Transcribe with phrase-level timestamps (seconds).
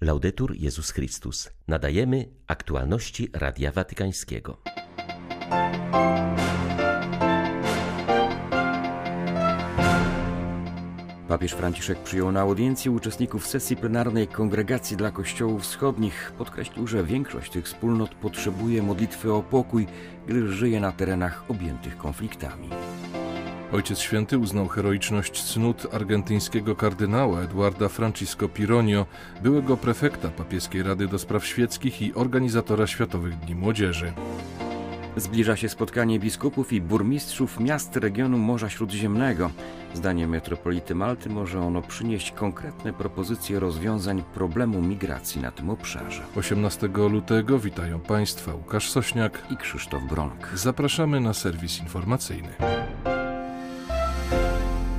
[0.00, 1.50] Laudetur Jezus Chrystus.
[1.68, 4.56] Nadajemy aktualności Radia Watykańskiego.
[11.28, 16.32] Papież Franciszek przyjął na audiencji uczestników sesji plenarnej Kongregacji dla Kościołów Wschodnich.
[16.38, 19.86] Podkreślił, że większość tych wspólnot potrzebuje modlitwy o pokój,
[20.26, 22.68] gdyż żyje na terenach objętych konfliktami.
[23.72, 29.06] Ojciec Święty uznał heroiczność cnót argentyńskiego kardynała Eduarda Francisco Pironio,
[29.42, 34.12] byłego prefekta Papieskiej Rady do Spraw Świeckich i organizatora Światowych Dni Młodzieży.
[35.16, 39.50] Zbliża się spotkanie biskupów i burmistrzów miast regionu Morza Śródziemnego.
[39.94, 46.22] Zdaniem metropolity Malty może ono przynieść konkretne propozycje rozwiązań problemu migracji na tym obszarze.
[46.36, 50.48] 18 lutego witają Państwa Łukasz Sośniak i Krzysztof Bronk.
[50.54, 52.48] Zapraszamy na serwis informacyjny.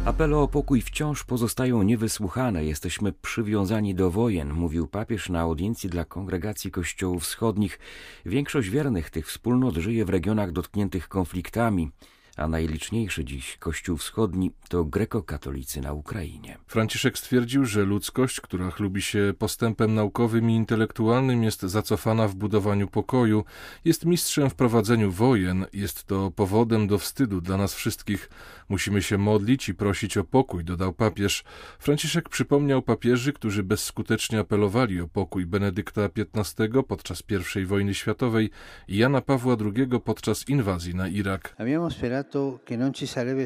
[0.09, 2.65] Apele o pokój wciąż pozostają niewysłuchane.
[2.65, 7.79] Jesteśmy przywiązani do wojen, mówił papież na audiencji dla kongregacji kościołów wschodnich.
[8.25, 11.91] Większość wiernych tych wspólnot żyje w regionach dotkniętych konfliktami
[12.39, 16.57] a najliczniejszy dziś Kościół Wschodni to grekokatolicy na Ukrainie.
[16.67, 22.87] Franciszek stwierdził, że ludzkość, która chlubi się postępem naukowym i intelektualnym, jest zacofana w budowaniu
[22.87, 23.43] pokoju,
[23.85, 28.29] jest mistrzem w prowadzeniu wojen, jest to powodem do wstydu dla nas wszystkich.
[28.69, 31.43] Musimy się modlić i prosić o pokój, dodał papież.
[31.79, 36.01] Franciszek przypomniał papieży, którzy bezskutecznie apelowali o pokój Benedykta
[36.35, 37.23] XV podczas
[37.55, 38.49] I wojny światowej
[38.87, 41.55] i Jana Pawła II podczas inwazji na Irak.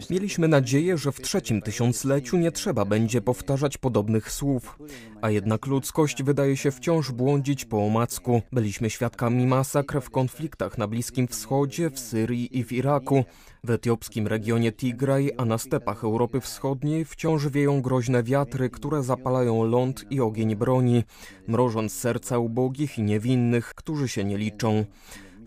[0.09, 4.79] Mieliśmy nadzieję, że w trzecim tysiącleciu nie trzeba będzie powtarzać podobnych słów,
[5.21, 8.41] a jednak ludzkość wydaje się wciąż błądzić po omacku.
[8.51, 13.23] Byliśmy świadkami masakr w konfliktach na Bliskim Wschodzie, w Syrii i w Iraku.
[13.63, 19.63] W etiopskim regionie Tigraj, a na stepach Europy Wschodniej wciąż wieją groźne wiatry, które zapalają
[19.63, 21.03] ląd i ogień broni,
[21.47, 24.85] mrożąc serca ubogich i niewinnych, którzy się nie liczą.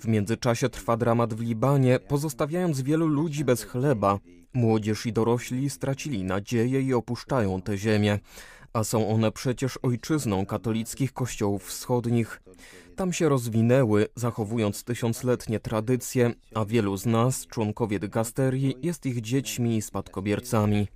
[0.00, 4.18] W międzyczasie trwa dramat w Libanie, pozostawiając wielu ludzi bez chleba.
[4.54, 8.18] Młodzież i dorośli stracili nadzieję i opuszczają tę ziemię,
[8.72, 12.42] a są one przecież ojczyzną katolickich kościołów wschodnich.
[12.96, 19.76] Tam się rozwinęły, zachowując tysiącletnie tradycje, a wielu z nas, członkowie dygasterii, jest ich dziećmi
[19.76, 20.88] i spadkobiercami.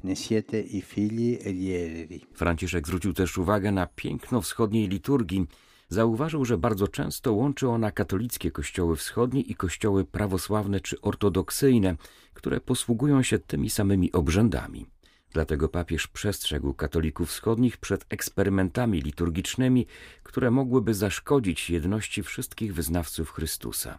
[2.34, 5.46] Franciszek zwrócił też uwagę na piękno wschodniej liturgii,
[5.90, 11.96] zauważył, że bardzo często łączy ona katolickie kościoły wschodnie i kościoły prawosławne czy ortodoksyjne,
[12.34, 14.86] które posługują się tymi samymi obrzędami.
[15.32, 19.86] Dlatego papież przestrzegł katolików wschodnich przed eksperymentami liturgicznymi,
[20.22, 23.98] które mogłyby zaszkodzić jedności wszystkich wyznawców Chrystusa.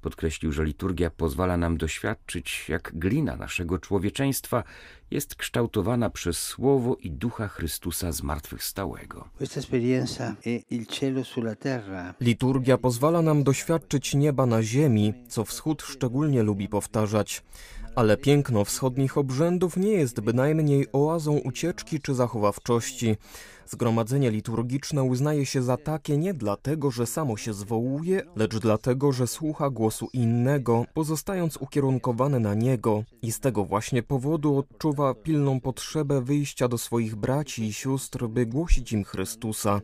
[0.00, 4.64] Podkreślił, że liturgia pozwala nam doświadczyć, jak glina naszego człowieczeństwa
[5.10, 9.28] jest kształtowana przez Słowo i Ducha Chrystusa zmartwychwstałego.
[12.20, 17.42] Liturgia pozwala nam doświadczyć nieba na ziemi, co wschód szczególnie lubi powtarzać.
[17.98, 23.16] Ale piękno wschodnich obrzędów nie jest bynajmniej oazą ucieczki czy zachowawczości.
[23.66, 29.26] Zgromadzenie liturgiczne uznaje się za takie nie dlatego, że samo się zwołuje, lecz dlatego, że
[29.26, 36.22] słucha głosu innego, pozostając ukierunkowane na niego i z tego właśnie powodu odczuwa pilną potrzebę
[36.22, 39.80] wyjścia do swoich braci i sióstr, by głosić im Chrystusa.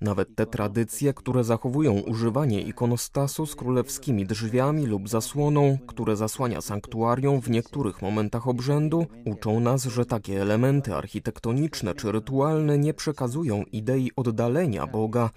[0.00, 7.40] Nawet te tradycje, które zachowują używanie ikonostasu z królewskimi drzwiami lub zasłoną, które zasłania sanktuarium
[7.40, 14.10] w niektórych momentach obrzędu, uczą nas, że takie elementy architektoniczne czy rytualne nie przekazują idei
[14.16, 15.30] oddalenia Boga,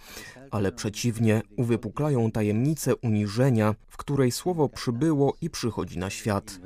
[0.51, 6.59] ale przeciwnie, uwypuklają tajemnicę uniżenia, w której słowo przybyło i przychodzi na świat.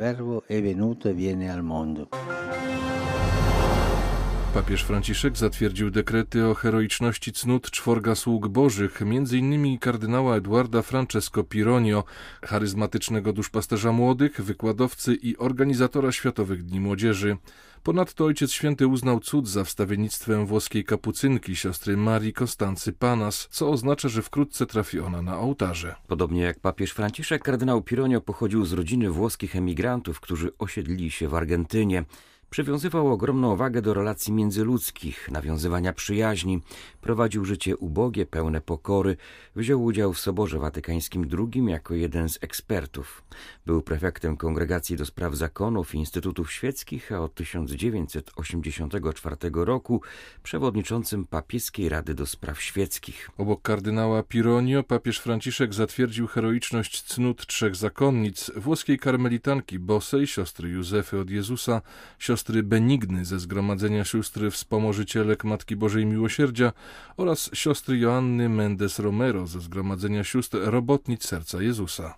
[4.56, 9.80] Papież Franciszek zatwierdził dekrety o heroiczności cnót czworga sług bożych, m.in.
[9.80, 12.04] kardynała Eduarda Francesco Pironio,
[12.44, 17.38] charyzmatycznego duszpasterza młodych, wykładowcy i organizatora Światowych Dni Młodzieży.
[17.84, 24.10] Ponadto Ojciec Święty uznał cud za wstawiennictwem włoskiej kapucynki siostry Marii Kostancy Panas, co oznacza,
[24.10, 25.96] że wkrótce trafi ona na ołtarze.
[26.08, 31.36] Podobnie jak papież Franciszek, kardynał Pironio pochodził z rodziny włoskich emigrantów, którzy osiedlili się w
[31.36, 32.06] Argentynie.
[32.50, 36.62] Przywiązywał ogromną wagę do relacji międzyludzkich, nawiązywania przyjaźni,
[37.02, 39.18] prowadził życie ubogie, pełne pokory,
[39.56, 43.24] wziął udział w Soborze Watykańskim II jako jeden z ekspertów.
[43.66, 50.02] Był prefektem Kongregacji do Spraw Zakonów i Instytutów Świeckich, a od 1984 roku
[50.44, 53.30] przewodniczącym Papieskiej Rady do Spraw Świeckich.
[53.38, 61.20] Obok kardynała Pironio papież Franciszek zatwierdził heroiczność cnót trzech zakonnic, włoskiej karmelitanki Bosej, siostry Józefy
[61.20, 61.82] od Jezusa,
[62.20, 66.74] siostry siostry Benigny ze Zgromadzenia Sióstr Wspomożycielek Matki Bożej Miłosierdzia
[67.18, 72.16] oraz siostry Joanny Mendes Romero ze Zgromadzenia Sióstr Robotnic Serca Jezusa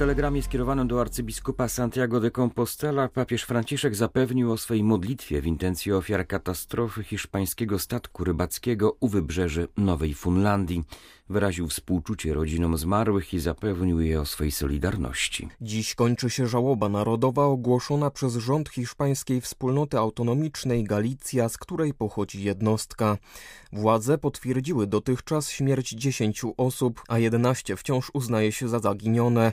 [0.00, 5.92] telegramie skierowanym do arcybiskupa Santiago de Compostela papież Franciszek zapewnił o swej modlitwie w intencji
[5.92, 10.84] ofiar katastrofy hiszpańskiego statku rybackiego u wybrzeży Nowej Funlandii.
[11.30, 15.48] Wyraził współczucie rodzinom zmarłych i zapewnił je o swojej solidarności.
[15.60, 22.42] Dziś kończy się żałoba narodowa ogłoszona przez rząd hiszpańskiej wspólnoty autonomicznej Galicja, z której pochodzi
[22.42, 23.18] jednostka.
[23.72, 29.52] Władze potwierdziły dotychczas śmierć 10 osób, a 11 wciąż uznaje się za zaginione.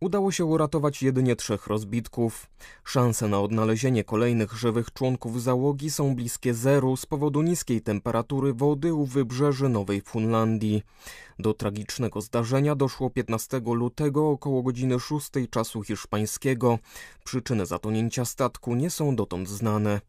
[0.00, 2.46] Udało się uratować jedynie trzech rozbitków.
[2.84, 8.94] Szanse na odnalezienie kolejnych żywych członków załogi są bliskie zeru z powodu niskiej temperatury wody
[8.94, 10.82] u wybrzeży Nowej Funlandii.
[11.38, 16.78] Do tragicznego zdarzenia doszło 15 lutego około godziny 6 czasu hiszpańskiego.
[17.24, 20.00] Przyczyny zatonięcia statku nie są dotąd znane.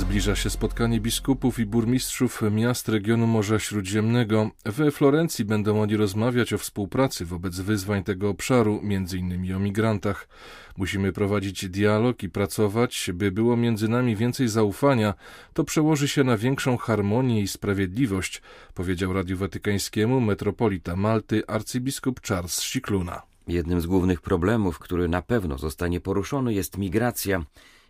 [0.00, 4.50] Zbliża się spotkanie biskupów i burmistrzów miast regionu Morza Śródziemnego.
[4.64, 9.54] We Florencji będą oni rozmawiać o współpracy wobec wyzwań tego obszaru, m.in.
[9.54, 10.28] o migrantach.
[10.76, 15.14] Musimy prowadzić dialog i pracować, by było między nami więcej zaufania.
[15.54, 18.42] To przełoży się na większą harmonię i sprawiedliwość,
[18.74, 23.22] powiedział Radiu Watykańskiemu metropolita Malty arcybiskup Charles Sikluna.
[23.48, 27.44] Jednym z głównych problemów, który na pewno zostanie poruszony, jest migracja.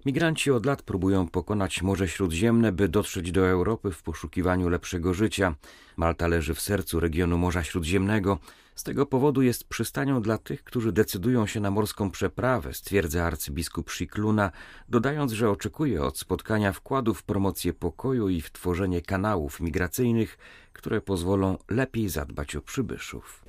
[0.07, 5.55] Migranci od lat próbują pokonać Morze Śródziemne, by dotrzeć do Europy w poszukiwaniu lepszego życia.
[5.97, 8.39] Malta leży w sercu regionu Morza Śródziemnego.
[8.75, 13.91] Z tego powodu jest przystanią dla tych, którzy decydują się na morską przeprawę, stwierdza arcybiskup
[13.91, 14.51] Szikluna,
[14.89, 20.39] dodając, że oczekuje od spotkania wkładu w promocję pokoju i w tworzenie kanałów migracyjnych,
[20.73, 23.45] które pozwolą lepiej zadbać o przybyszów.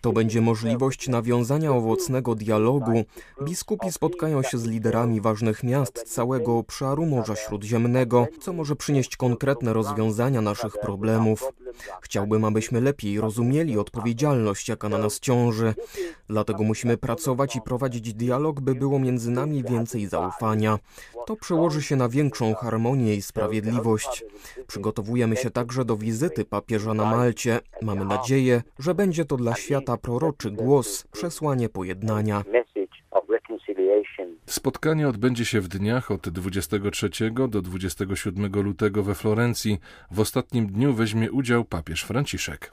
[0.00, 3.04] To będzie możliwość nawiązania owocnego dialogu.
[3.42, 9.72] Biskupi spotkają się z liderami ważnych miast całego obszaru Morza Śródziemnego, co może przynieść konkretne
[9.72, 11.52] rozwiązania naszych problemów.
[12.02, 15.74] Chciałbym, abyśmy lepiej rozumieli odpowiedzialność, jaka na nas ciąży.
[16.28, 20.78] Dlatego musimy pracować i prowadzić dialog, by było między nami więcej zaufania.
[21.26, 24.24] To przełoży się na większą harmonię i sprawiedliwość.
[24.66, 27.60] Przygotowujemy się także do wizyty papieża na Malcie.
[27.82, 32.44] Mamy nadzieję, że będzie to dla świata proroczy głos, przesłanie pojednania.
[34.50, 37.10] Spotkanie odbędzie się w dniach od 23
[37.48, 39.80] do 27 lutego we Florencji.
[40.10, 42.72] W ostatnim dniu weźmie udział papież Franciszek.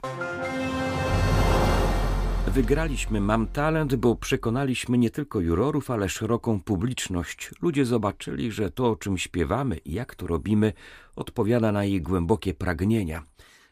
[2.46, 7.50] Wygraliśmy Mam Talent, bo przekonaliśmy nie tylko jurorów, ale szeroką publiczność.
[7.62, 10.72] Ludzie zobaczyli, że to, o czym śpiewamy i jak to robimy,
[11.16, 13.22] odpowiada na ich głębokie pragnienia.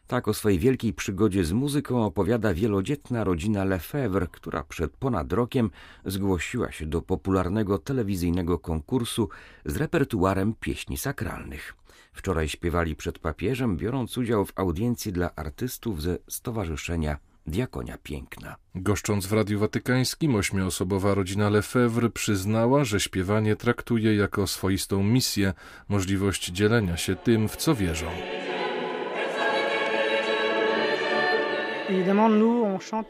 [0.07, 5.69] Tak o swojej wielkiej przygodzie z muzyką opowiada wielodzietna rodzina Lefebvre, która przed ponad rokiem
[6.05, 9.29] zgłosiła się do popularnego telewizyjnego konkursu
[9.65, 11.75] z repertuarem pieśni sakralnych.
[12.13, 17.17] Wczoraj śpiewali przed papieżem, biorąc udział w audiencji dla artystów ze Stowarzyszenia
[17.47, 18.55] Diakonia Piękna.
[18.75, 25.53] Goszcząc w Radiu Watykańskim, ośmioosobowa rodzina Lefebvre przyznała, że śpiewanie traktuje jako swoistą misję,
[25.89, 28.07] możliwość dzielenia się tym, w co wierzą.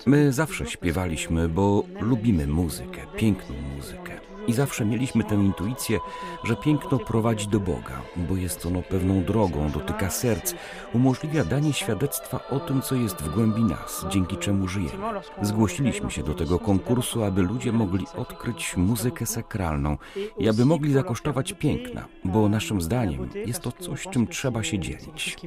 [0.06, 4.20] My zawsze śpiewaliśmy, bo lubimy muzykę, piękną muzykę.
[4.48, 6.00] I zawsze mieliśmy tę intuicję,
[6.44, 10.54] że piękno prowadzi do Boga, bo jest ono pewną drogą, dotyka serc,
[10.94, 15.22] umożliwia danie świadectwa o tym, co jest w głębi nas, dzięki czemu żyjemy.
[15.42, 19.98] Zgłosiliśmy się do tego konkursu, aby ludzie mogli odkryć muzykę sakralną
[20.38, 25.38] i aby mogli zakosztować piękna, bo naszym zdaniem jest to coś, czym trzeba się dzielić.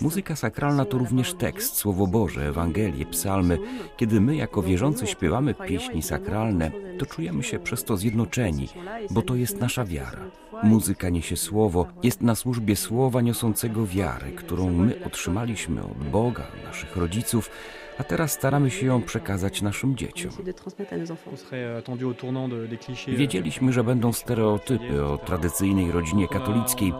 [0.00, 3.58] Muzyka sakralna to również tekst, Słowo Boże, Ewangelie, psalmy.
[3.96, 8.68] Kiedy my jako wierzący śpiewamy pieśni sakralne, to czujemy się przez to zjednoczeni,
[9.10, 10.22] bo to jest nasza wiara.
[10.62, 16.96] Muzyka niesie słowo, jest na służbie słowa niosącego wiary, którą my otrzymaliśmy od Boga, naszych
[16.96, 17.50] rodziców,
[17.98, 20.32] a teraz staramy się ją przekazać naszym dzieciom.
[23.08, 26.92] Wiedzieliśmy, że będą stereotypy o tradycyjnej rodzinie katolickiej.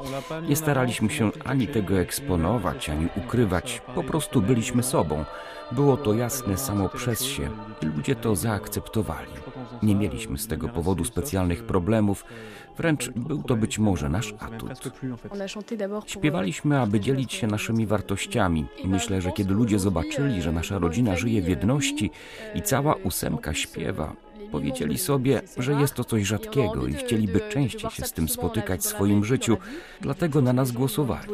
[0.49, 5.25] Nie staraliśmy się ani tego eksponować, ani ukrywać, po prostu byliśmy sobą.
[5.73, 7.51] Było to jasne samo przez się
[7.83, 9.31] i ludzie to zaakceptowali.
[9.83, 12.25] Nie mieliśmy z tego powodu specjalnych problemów,
[12.77, 14.93] wręcz był to być może nasz atut.
[16.07, 18.67] Śpiewaliśmy, aby dzielić się naszymi wartościami.
[18.85, 22.11] Myślę, że kiedy ludzie zobaczyli, że nasza rodzina żyje w jedności
[22.55, 24.13] i cała ósemka śpiewa,
[24.53, 28.87] Powiedzieli sobie, że jest to coś rzadkiego i chcieliby częściej się z tym spotykać w
[28.87, 29.57] swoim życiu,
[30.01, 31.29] dlatego na nas głosowali.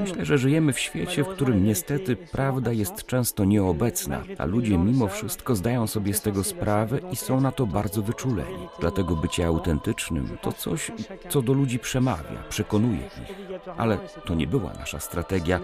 [0.00, 5.08] Myślę, że żyjemy w świecie, w którym niestety prawda jest często nieobecna, a ludzie mimo
[5.08, 8.68] wszystko zdają sobie z tego sprawę i są na to bardzo wyczuleni.
[8.80, 10.92] Dlatego bycie autentycznym to coś,
[11.28, 13.36] co do ludzi przemawia, przekonuje ich.
[13.76, 15.60] Ale to nie była nasza strategia.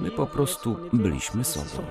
[0.00, 1.82] My po prostu byliśmy sobą.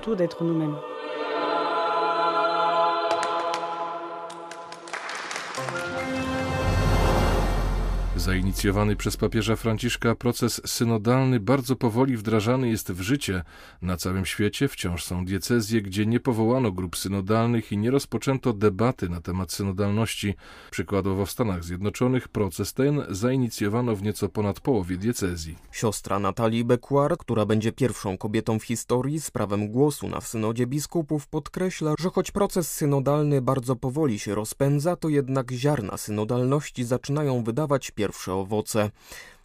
[8.16, 13.42] Zainicjowany przez papieża Franciszka proces synodalny bardzo powoli wdrażany jest w życie.
[13.82, 19.08] Na całym świecie wciąż są diecezje, gdzie nie powołano grup synodalnych i nie rozpoczęto debaty
[19.08, 20.34] na temat synodalności.
[20.70, 25.58] Przykładowo w Stanach Zjednoczonych proces ten zainicjowano w nieco ponad połowie diecezji.
[25.72, 31.26] Siostra Natalii Bequar, która będzie pierwszą kobietą w historii z prawem głosu na synodzie biskupów,
[31.28, 37.90] podkreśla, że choć proces synodalny bardzo powoli się rozpędza, to jednak ziarna synodalności zaczynają wydawać
[37.90, 38.90] pierwsze pierwsze owoce.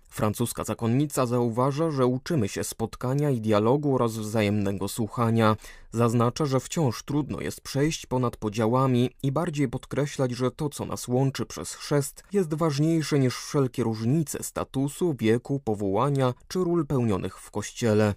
[0.09, 5.55] Francuska zakonnica zauważa, że uczymy się spotkania i dialogu oraz wzajemnego słuchania.
[5.91, 11.07] Zaznacza, że wciąż trudno jest przejść ponad podziałami i bardziej podkreślać, że to, co nas
[11.07, 17.51] łączy przez chrzest, jest ważniejsze niż wszelkie różnice statusu, wieku, powołania czy ról pełnionych w
[17.51, 18.15] kościele.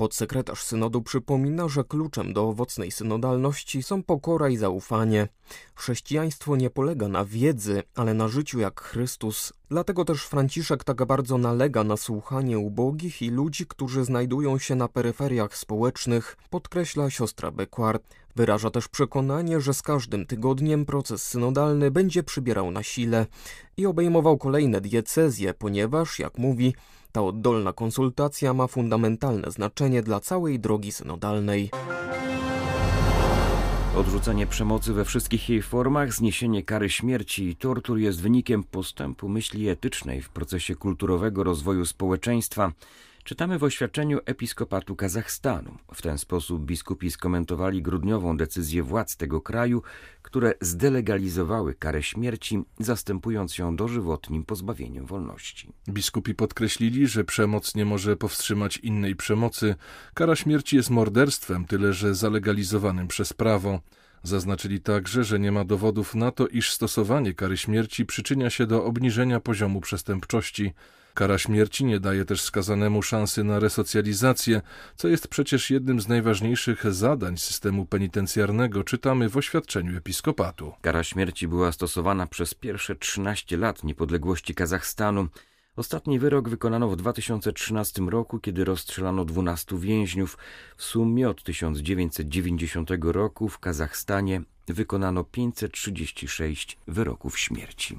[0.00, 5.28] Podsekretarz synodu przypomina, że kluczem do owocnej synodalności są pokora i zaufanie.
[5.74, 9.52] Chrześcijaństwo nie polega na wiedzy, ale na życiu jak Chrystus.
[9.68, 14.88] Dlatego też Franciszek tak bardzo nalega na słuchanie ubogich i ludzi, którzy znajdują się na
[14.88, 18.02] peryferiach społecznych, podkreśla siostra Bequart.
[18.36, 23.26] Wyraża też przekonanie, że z każdym tygodniem proces synodalny będzie przybierał na sile
[23.76, 26.74] i obejmował kolejne diecezje, ponieważ, jak mówi,
[27.12, 31.70] ta oddolna konsultacja ma fundamentalne znaczenie dla całej drogi synodalnej.
[33.96, 39.68] Odrzucenie przemocy we wszystkich jej formach, zniesienie kary śmierci i tortur jest wynikiem postępu myśli
[39.68, 42.72] etycznej w procesie kulturowego rozwoju społeczeństwa
[43.24, 45.78] Czytamy w oświadczeniu episkopatu Kazachstanu.
[45.94, 49.82] W ten sposób biskupi skomentowali grudniową decyzję władz tego kraju,
[50.22, 55.72] które zdelegalizowały karę śmierci, zastępując ją dożywotnim pozbawieniem wolności.
[55.88, 59.74] Biskupi podkreślili, że przemoc nie może powstrzymać innej przemocy.
[60.14, 63.80] Kara śmierci jest morderstwem, tyle że zalegalizowanym przez prawo.
[64.22, 68.84] Zaznaczyli także, że nie ma dowodów na to, iż stosowanie kary śmierci przyczynia się do
[68.84, 70.72] obniżenia poziomu przestępczości.
[71.14, 74.62] Kara śmierci nie daje też skazanemu szansy na resocjalizację,
[74.96, 80.72] co jest przecież jednym z najważniejszych zadań systemu penitencjarnego, czytamy w oświadczeniu episkopatu.
[80.80, 85.28] Kara śmierci była stosowana przez pierwsze 13 lat niepodległości Kazachstanu.
[85.76, 90.38] Ostatni wyrok wykonano w 2013 roku, kiedy rozstrzelano 12 więźniów.
[90.76, 97.98] W sumie od 1990 roku w Kazachstanie wykonano 536 wyroków śmierci.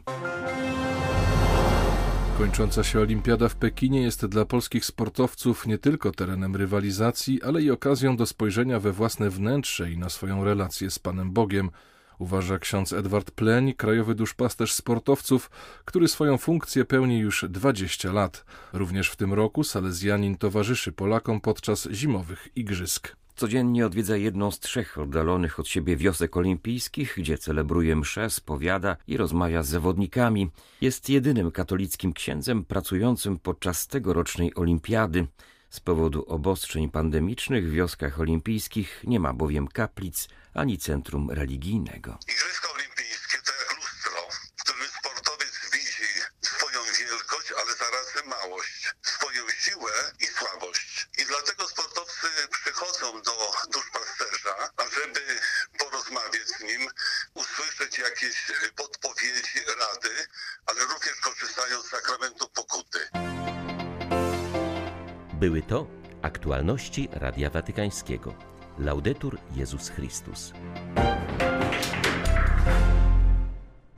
[2.41, 7.71] Kończąca się olimpiada w Pekinie jest dla polskich sportowców nie tylko terenem rywalizacji, ale i
[7.71, 11.69] okazją do spojrzenia we własne wnętrze i na swoją relację z Panem Bogiem,
[12.19, 15.49] uważa ksiądz Edward Pleń, krajowy duszpasterz sportowców,
[15.85, 18.45] który swoją funkcję pełni już 20 lat.
[18.73, 23.20] Również w tym roku Salezjanin towarzyszy Polakom podczas zimowych igrzysk.
[23.41, 29.17] Codziennie odwiedza jedną z trzech oddalonych od siebie wiosek olimpijskich, gdzie celebruje msze, spowiada i
[29.17, 30.51] rozmawia z zawodnikami.
[30.81, 35.27] Jest jedynym katolickim księdzem pracującym podczas tegorocznej olimpiady.
[35.69, 42.17] Z powodu obostrzeń pandemicznych w wioskach olimpijskich nie ma bowiem kaplic ani centrum religijnego.
[42.33, 44.21] Igrzyska olimpijskie to jak lustro,
[44.57, 46.09] w którym sportowiec widzi
[46.41, 48.95] swoją wielkość, ale zarazem małość,
[49.41, 51.07] swoją siłę i słabość.
[51.17, 55.21] I dlatego sportowcy przychodzą do duszpasterza, ażeby
[55.79, 56.87] porozmawiać z nim,
[57.33, 60.27] usłyszeć jakieś podpowiedzi, rady,
[60.65, 62.99] ale również korzystają z sakramentu pokuty.
[65.33, 65.87] Były to
[66.21, 68.35] aktualności Radia Watykańskiego.
[68.79, 70.51] Laudetur Jezus Chrystus.